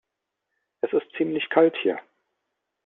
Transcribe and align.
Es 0.81 0.91
ist 0.93 1.11
ziemlich 1.15 1.47
kalt 1.51 1.77
hier. 1.83 1.99